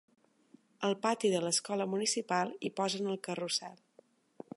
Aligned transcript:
Al 0.87 0.95
pati 1.03 1.31
de 1.33 1.41
l'escola 1.43 1.87
municipal 1.91 2.55
hi 2.69 2.73
posen 2.81 3.13
el 3.17 3.21
carrusel. 3.29 3.77